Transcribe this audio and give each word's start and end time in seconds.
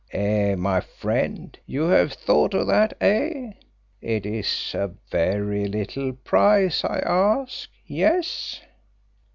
Eh, 0.13 0.55
my 0.55 0.79
friend, 0.79 1.59
you 1.67 1.83
have 1.83 2.11
thought 2.13 2.55
of 2.55 2.65
that 2.65 2.97
eh? 3.01 3.51
It 4.01 4.25
is 4.25 4.73
a 4.73 4.95
very 5.11 5.67
little 5.67 6.13
price 6.13 6.83
I 6.83 6.97
ask 7.05 7.69
yes?" 7.85 8.61